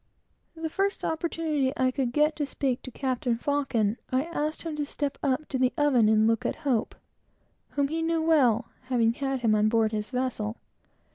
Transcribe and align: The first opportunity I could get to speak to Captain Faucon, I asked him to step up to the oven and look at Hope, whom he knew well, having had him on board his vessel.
The 0.55 0.67
first 0.67 1.05
opportunity 1.05 1.71
I 1.77 1.91
could 1.91 2.11
get 2.11 2.35
to 2.37 2.45
speak 2.47 2.81
to 2.81 2.89
Captain 2.89 3.37
Faucon, 3.37 3.97
I 4.11 4.23
asked 4.23 4.63
him 4.63 4.75
to 4.77 4.83
step 4.83 5.19
up 5.21 5.47
to 5.49 5.59
the 5.59 5.71
oven 5.77 6.09
and 6.09 6.25
look 6.25 6.43
at 6.43 6.55
Hope, 6.65 6.95
whom 7.73 7.87
he 7.87 8.01
knew 8.01 8.23
well, 8.23 8.65
having 8.85 9.13
had 9.13 9.41
him 9.41 9.53
on 9.53 9.69
board 9.69 9.91
his 9.91 10.09
vessel. 10.09 10.57